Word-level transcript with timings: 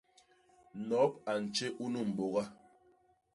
Nop 0.89 1.13
a 1.29 1.31
ntjé 1.43 1.67
unu 1.85 2.01
mbôga. 2.09 2.43